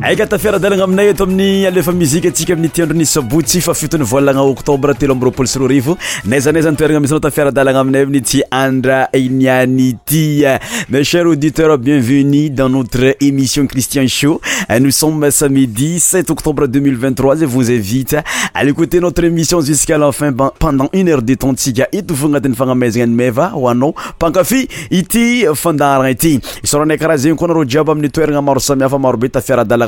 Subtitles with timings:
[0.00, 7.00] aka tafiaradalagna aminay eto amin'ny alefa muikatsika aminy tiandro nisbotsy faftony voanatobretesonazazatera i
[7.30, 9.08] tfiaradalanaaminay ay andra
[9.66, 10.44] naty
[10.88, 14.40] m cher aditeur bienvenu dans notre émission cristian sho
[14.80, 15.98] nosom sami tbre
[29.48, 29.87] 0é uàin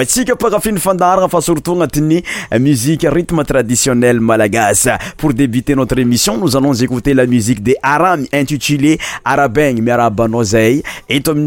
[0.00, 2.22] tsika akafin'ny fandarana fa surtt anatn'ny
[2.62, 11.42] muierytme traditionnel malagas pour débuter notreémissionno ozécote la muie de ramy intituléran miaazayoam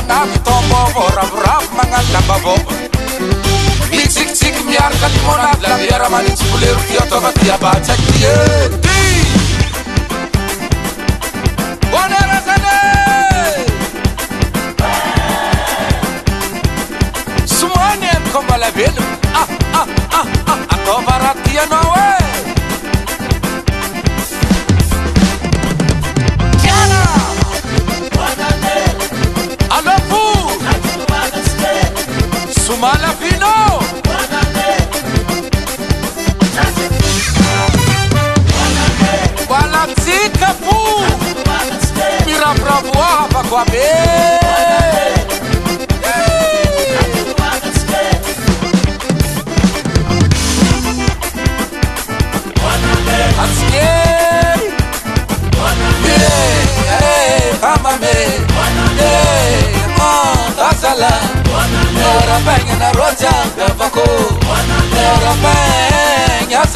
[4.81, 8.88] يعرف المنافق لا يرى ما نتبولي رفيا طغط يا باتك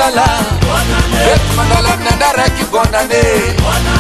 [0.03, 0.35] mandala
[1.15, 3.23] bet mandala mnandara kibondane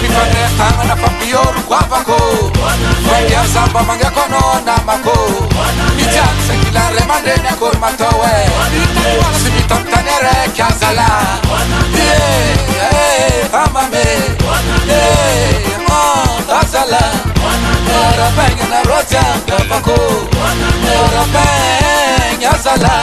[0.02, 2.16] mifane angana papior kwapako
[3.10, 5.16] wendia samba mangekono namako
[5.96, 8.34] mijakse kilare mandenakor matowe
[9.42, 11.08] simitomtanere kyazala
[13.62, 14.04] amame
[16.60, 17.02] azala
[18.04, 19.98] orapengena roja kapako
[20.98, 22.94] orapeng azala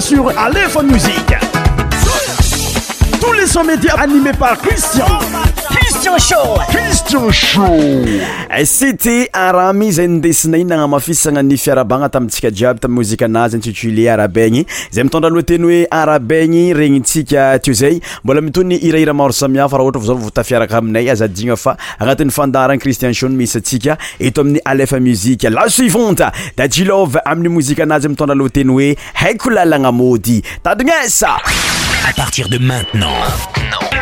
[0.00, 1.34] sur Aléphone Musique.
[3.18, 5.06] Tous les sons médias animés par Christian.
[8.64, 15.30] syty ramy za idesina innamafisana ny fiarabana tamitsika jiaby a mozianazy intutule arabany zay mitondra
[15.30, 21.76] loateny oe arabany regnitsika teo zay mbola mitony irairamarosamiafa raha hara atafiaraka aminay azaina fa
[21.98, 26.22] agnati'yfandarany cristian sh misytsika eto amin'ny alef muzik lasuivant
[26.56, 34.01] da jilov amin'y mozikanazy mitondra loateny oe haiko lalanamody tadinsaptie aint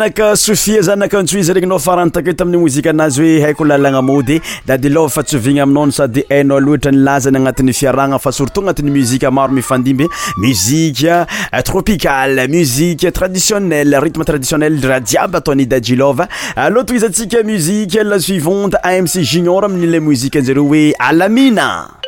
[0.00, 5.10] zanaka sofia zanaka antsoa izy regny nao faranyntaketo amin'ny mozika anazy hoe haiko lalagnamody dadilov
[5.12, 9.30] fa tsy ovigna aminao ny sady hainao aloatra nilazany agnatin'ny fiaragna fa surtout agnatin'ny muzika
[9.30, 10.08] maro mifandimby
[10.40, 17.42] muzike euh, tropicale musiqe traditionnel rythme traditionnel ra jiaby ataony dajilova aloata euh, izy atsika
[17.42, 21.99] musiqe la suivante amc jinor amin'n'la mozike anjareo oe alamina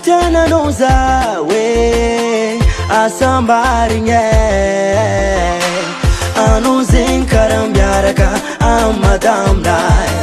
[0.00, 4.30] tananoza we asambarinhe
[6.54, 10.20] anozenkarambiaraka amatamdai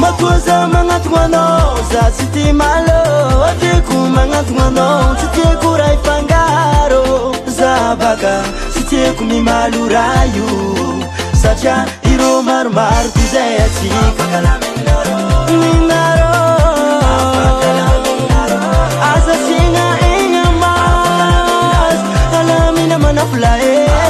[0.00, 0.62] matosa oh.
[0.62, 1.44] ah, mannatoano
[1.92, 7.04] za si timaloaveko mangatoano sy tekorai fangaro
[7.56, 8.44] zabaka
[8.96, 10.48] eko mimalu raiu
[11.42, 11.74] saca
[12.12, 13.92] iromarmartizeasik
[15.50, 16.32] minaro
[19.14, 19.84] asasina
[20.18, 21.98] ennamvas
[22.40, 24.01] alaminamanaflae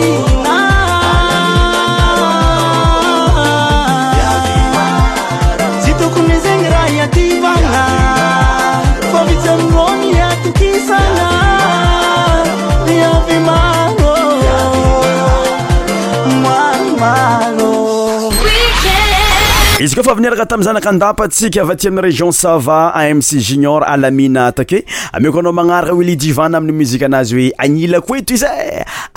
[19.83, 24.79] izy koafa avi niraka tami' zanaka andapa tsika avya tiany région sava amc junor alaminaatake
[25.13, 28.51] amiako anao magnaraka willi divan amin'ny muzika anazy hoe agnila koa etoy za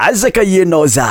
[0.10, 1.06] azaka ianao za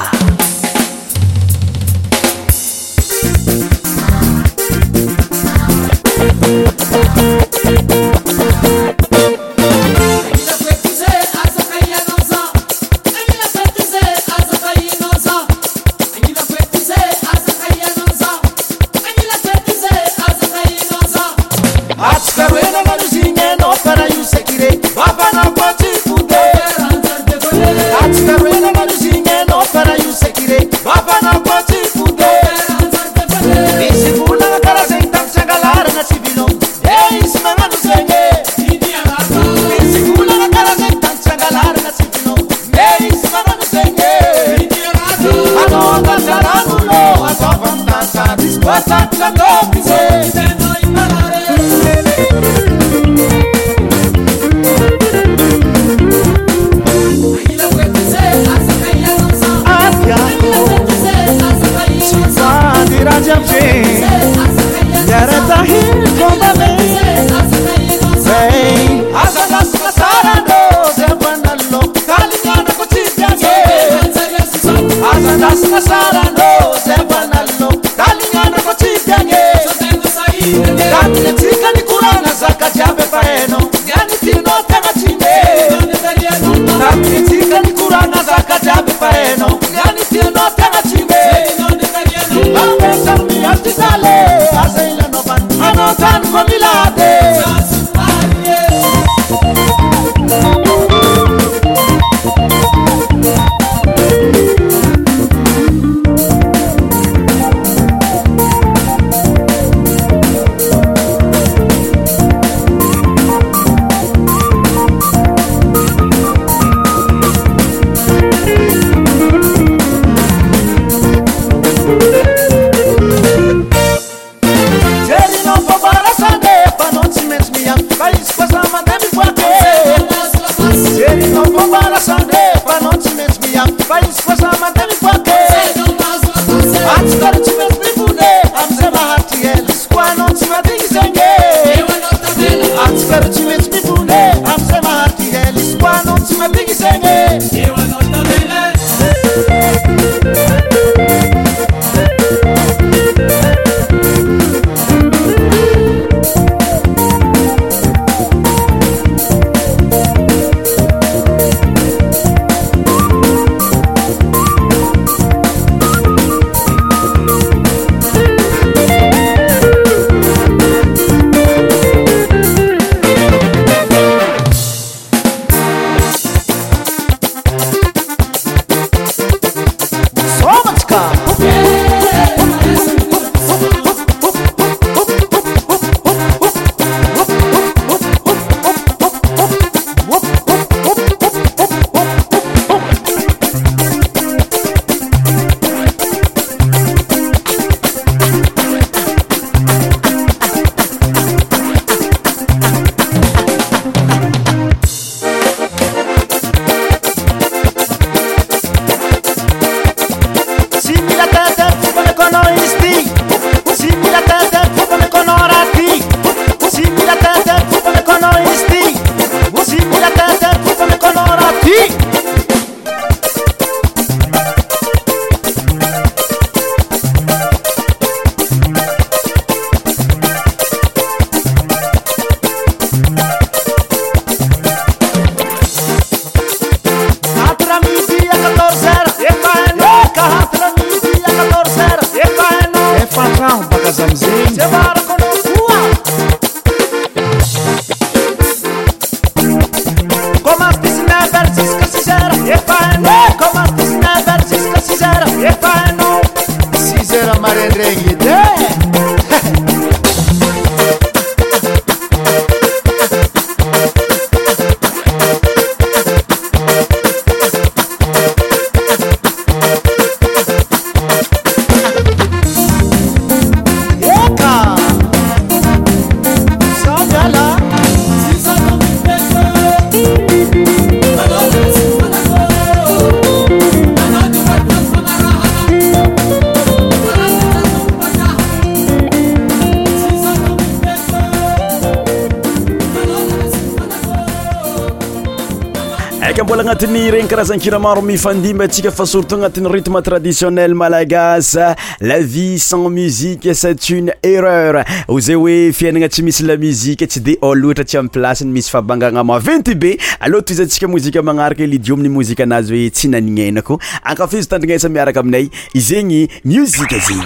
[296.64, 301.58] agnatin'ny regny karazan maro mifandimba antsika fa surtout agnatin'ny rythme traditionnel malagasy
[302.00, 307.04] la vie sans musique c'est une erreur ho zay hoe fiainagna tsy misy la musique
[307.06, 311.20] tsy de ôl ohatra tsy amin'ny placiny misy fabangagna maventy be aloha toy izantsika mozika
[311.28, 317.24] magnaraka lidio amin'ny mozika anazy hoe tsy naningnenako ankafizo tandrignesa miaraka aminay izegny musique zegny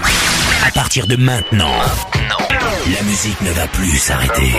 [0.67, 1.75] à partir de maintenant
[2.27, 2.43] non.
[2.93, 4.51] la musique ne va plus s'arrêter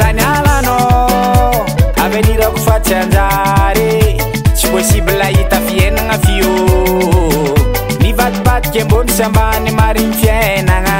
[0.00, 1.10] zany alanao
[2.04, 3.94] avylirako fa tsy anjary
[4.56, 6.50] tsy possible ahita fiainana vyo
[8.02, 10.96] nivadipadika bony sambahny marigny fiainagna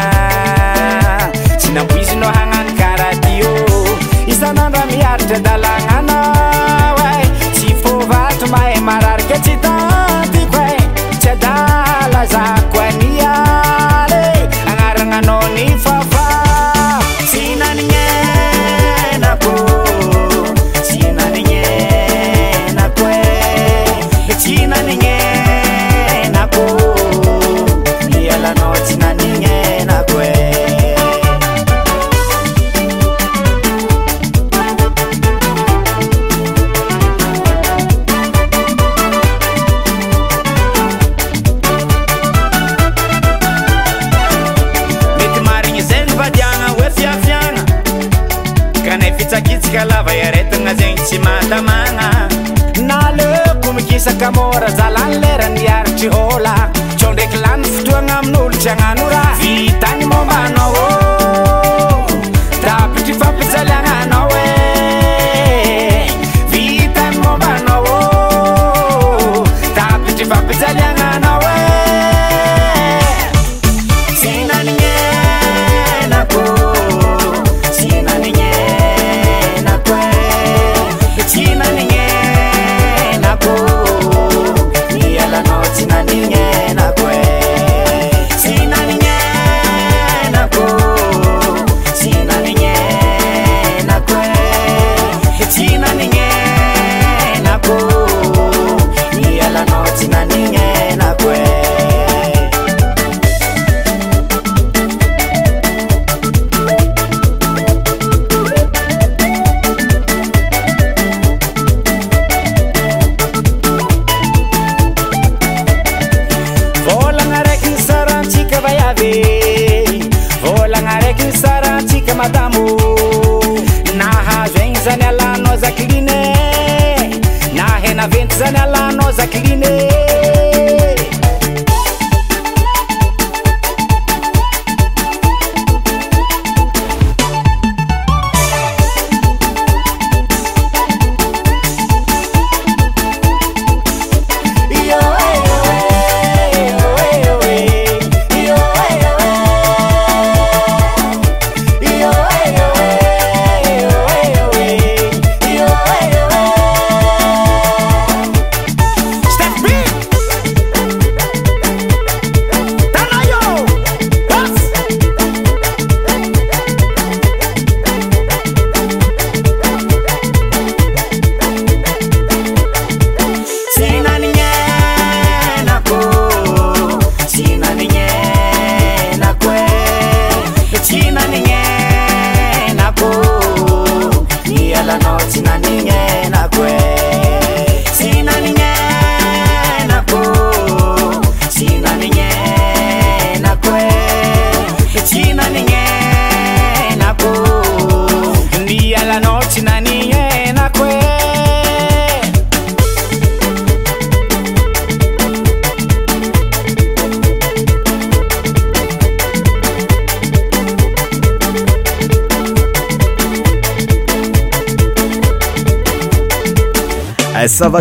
[1.59, 3.51] tsy nampoizynao hanano karaha tio
[4.33, 5.70] isanandraha miaridra da
[51.18, 52.29] matamana
[52.81, 56.50] nalecomikisa kamora zalany leranyiarytyhôla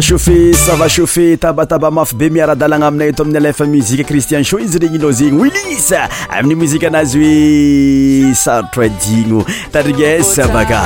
[0.01, 4.79] chaufet sava chaufet tambataba mafy be miaradalagna aminay ato amin'ny alaefa mizika kristian sho izy
[4.79, 10.79] regny inao zegny olo isa amin'ny mozika anazy hoe sarotro adigno tarignesabaka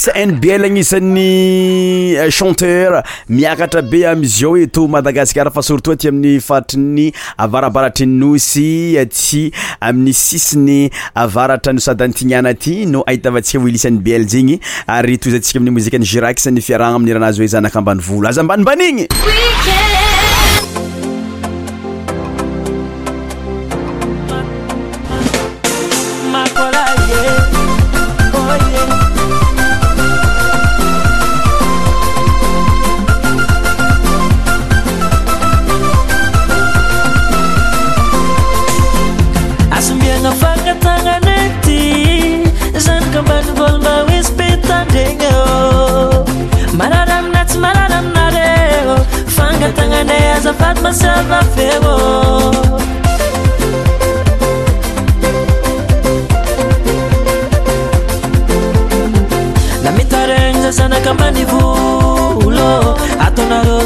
[0.00, 6.08] s ine biel agnisan'ny euh, chanteur miakatra be amizy o eto madagasikara fa surtoa ty
[6.12, 7.08] amin'ny faritriny
[7.46, 8.70] avarabaratra nnosy
[9.02, 9.44] aty
[9.90, 10.78] amin'ny sisiny
[11.24, 14.58] avaratra no sady anytigniana aty no ahitavantsika olyisan'ny biel zy igny
[14.96, 19.06] ary toy za antsika amin'ny mozikan'ny girakisan'ny fiaragna amin'ny ranazy hoe zanakambany volo aza ambanimbanigny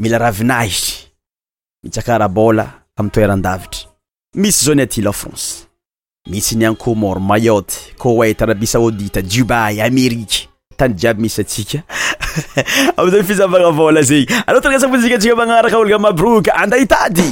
[0.00, 0.72] mila ravinai
[1.84, 2.64] mitsakarabôla
[2.96, 3.80] ami toerandavitra
[4.34, 5.65] misy zanetile france
[6.26, 11.78] misy ny ankomor mayote kowet arabi saodita jobay amerike tany jiaby misy atsika
[12.96, 17.28] amizay fizavagna vôla zegny anotana asamojikatsika magnaraka olonamabroka anda hitady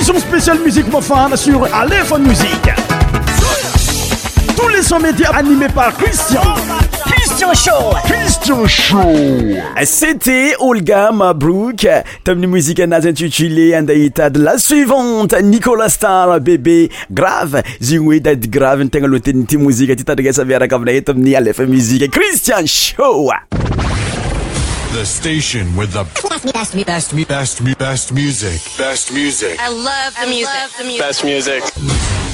[10.59, 11.85] olga mabrook
[12.23, 18.83] tamin'ni mousike anazintutilé anda itady la suivante nikolas star bebe grave zegny oe dady grave
[18.85, 23.29] ntegna aloa tenity mozike ty tarigasave arakavinay tamin'ny alefa muzike christian show
[24.91, 26.85] The station with the best, best, best, best,
[27.77, 28.59] best music.
[28.75, 29.59] Best music.
[29.59, 30.47] I love the music.
[30.47, 30.99] Love the music.
[31.61, 32.28] Best music.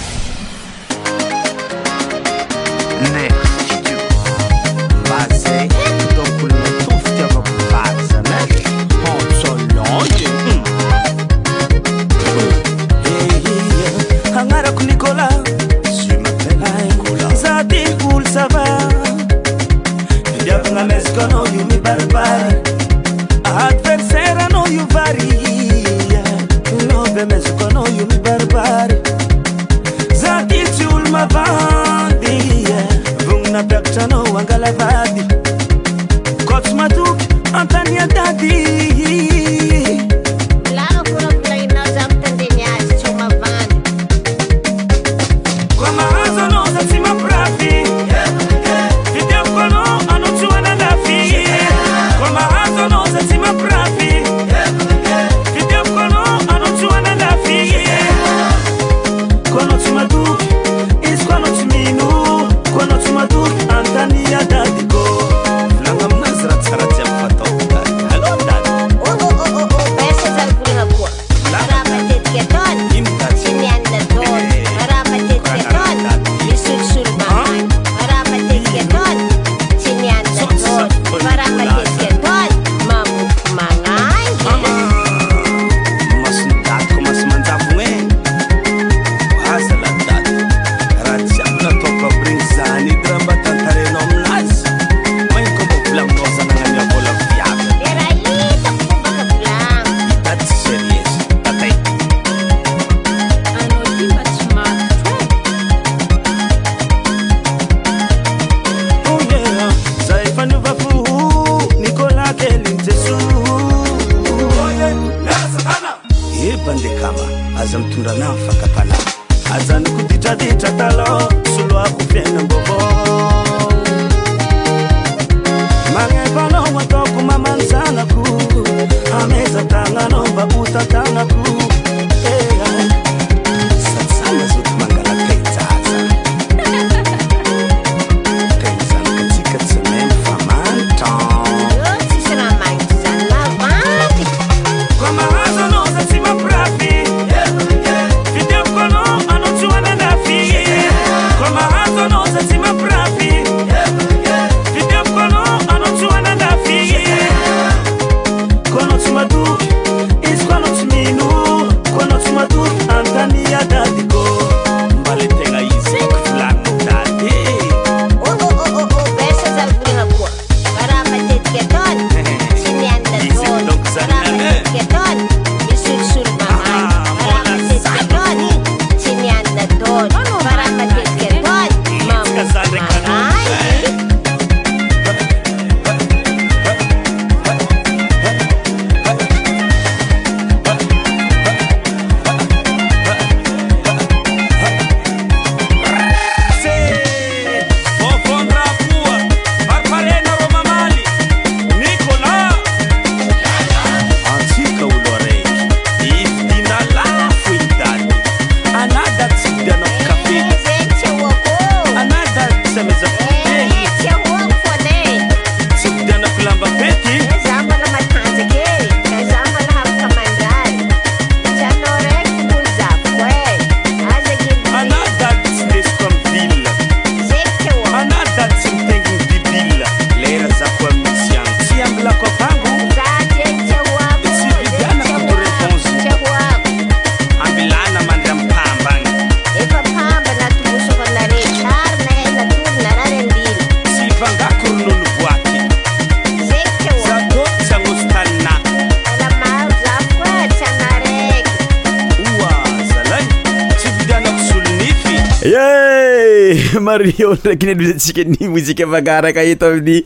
[257.20, 260.02] eo ndraiky ny aloza ntsika ny mozika vagaraka eto amin'ny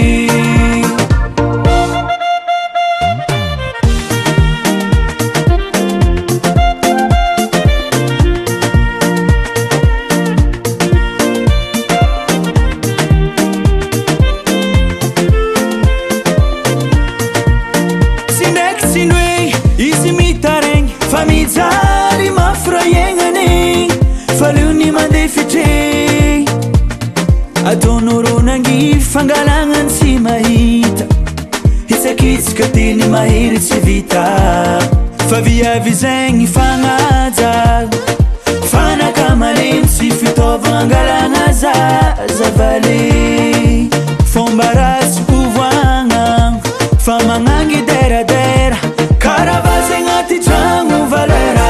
[33.28, 37.52] irytsy vitafa viavy zegny fanaja
[38.72, 43.90] fanakamarino sy fitaovaa ngalana zaza vale
[44.34, 46.22] fomba rasypovoagna
[47.06, 48.78] famanagy deradera
[49.26, 51.70] karavasegnatitragno valera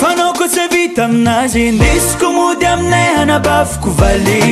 [0.00, 4.42] fanao ko se vita aminazy ndisko mody aminehanabafako vali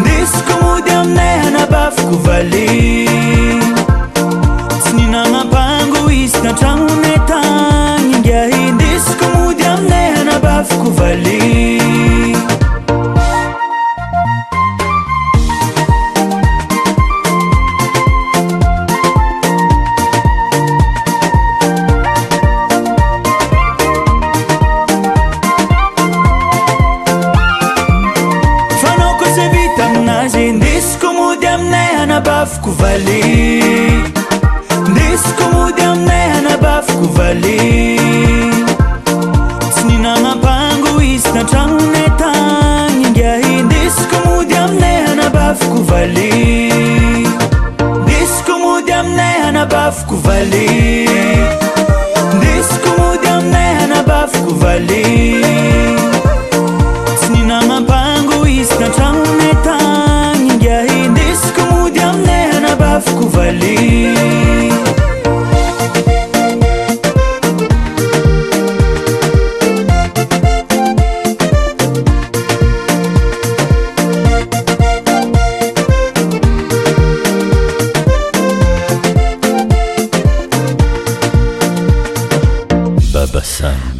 [0.00, 3.87] ndisko mody aminehanabafiko vali
[6.54, 11.37] tramonetan ga hindiskomodiamneana bavco vali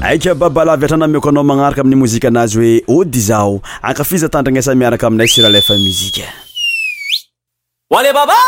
[0.08, 5.26] aika babalavy atranameoko anao magnaraka amin'ny mozika anazy hoe ody zao ankafiza atandragnaasa miaraka aminay
[5.28, 6.24] sy raha lefa mozika
[7.92, 8.40] oale baba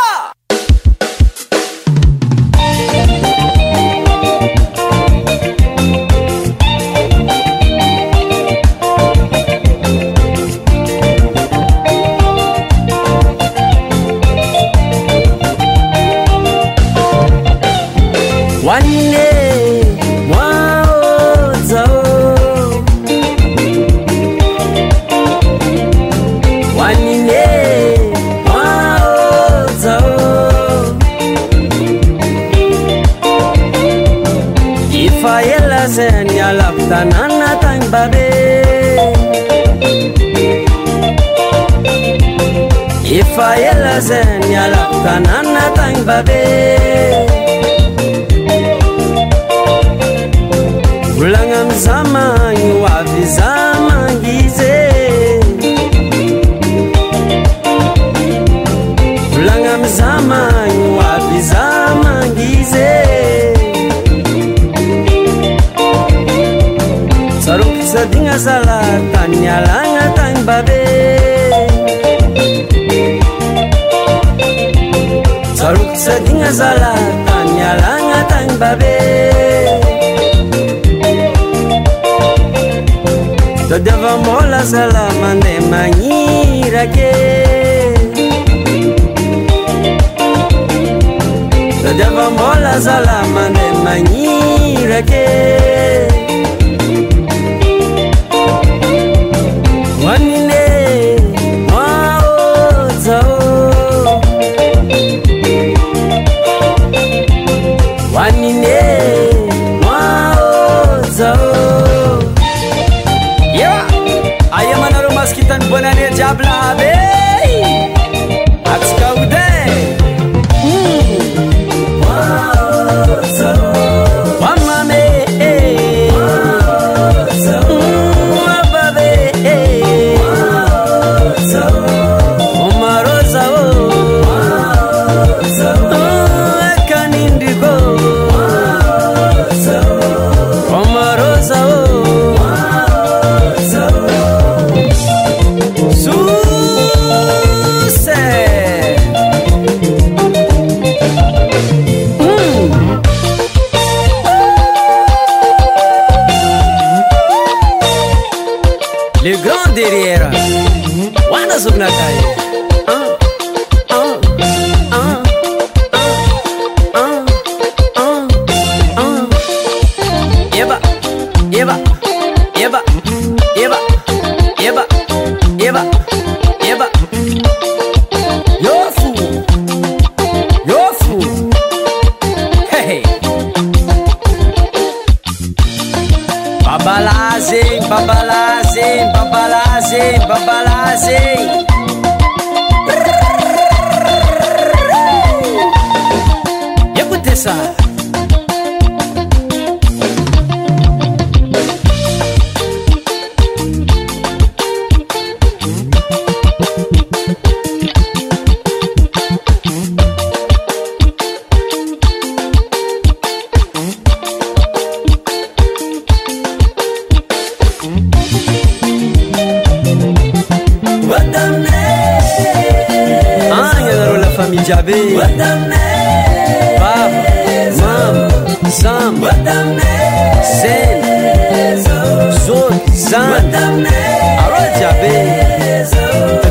[116.34, 116.89] bla bla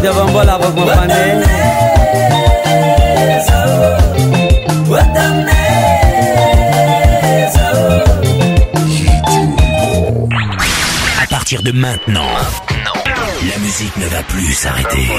[0.02, 0.30] Devant
[11.22, 12.22] À partir de maintenant,
[13.54, 15.10] la musique ne va plus s'arrêter.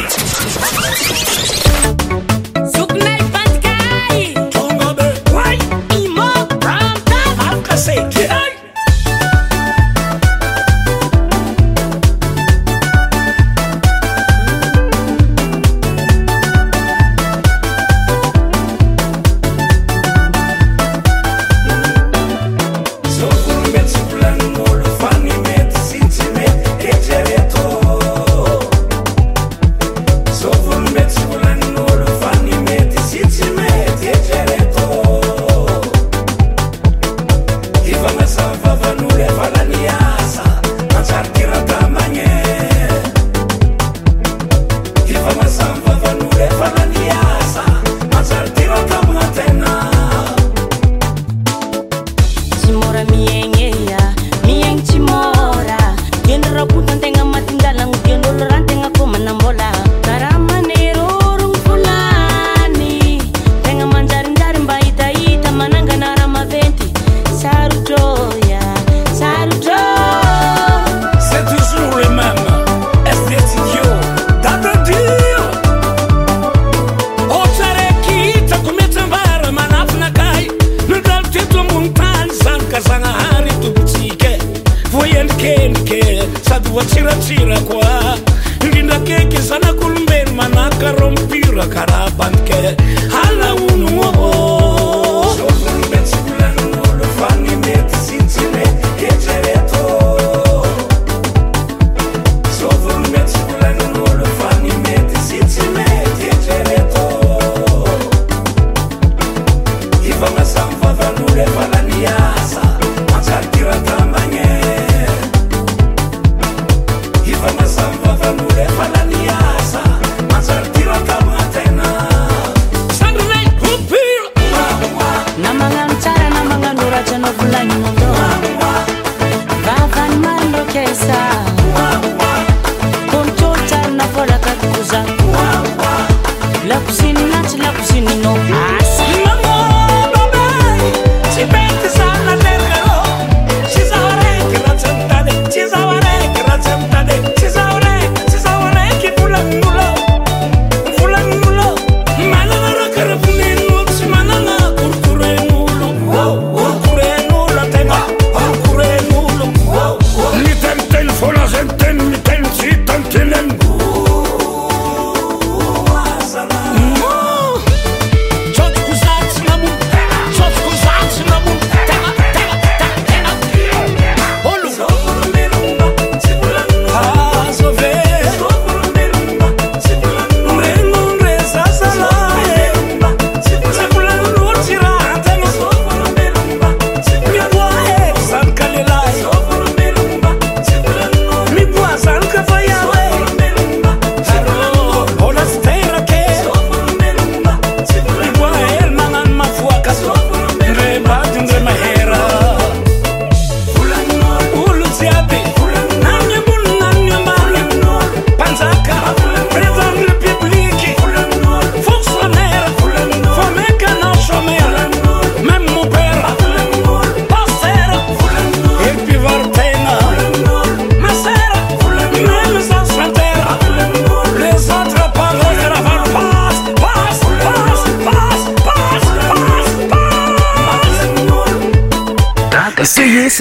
[86.75, 88.15] voatsiratserako a
[88.63, 92.63] indrindra akeke zanak'olombeny manakaraha mipiraka raha banike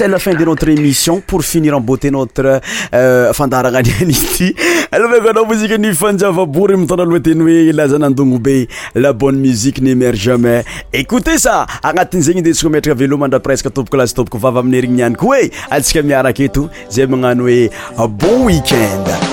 [0.00, 2.60] 'et la fin de notre émission pour finir amboate notre
[2.94, 4.48] euh, fandaragna anyanity
[4.96, 8.56] alohamako anao mozike ny fanjiavaboryy mitona aloha teny hoe lazanandongo be
[9.04, 10.64] la bonne musique neémer jamai
[11.02, 15.16] écoute sa agnatin' zegny desona mietraka velomandra presque toboko lasy toboko vava aminy hrigny miany
[15.24, 15.44] ko e
[15.78, 19.29] antsika miarak eto zay magnano hoe bon weekend